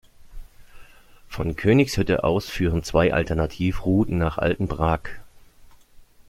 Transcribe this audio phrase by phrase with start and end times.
[1.29, 5.21] Von Königshütte aus führen zwei Alternativrouten nach Altenbrak.